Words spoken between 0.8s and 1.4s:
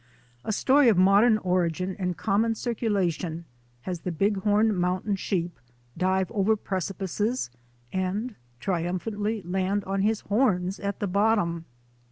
of modern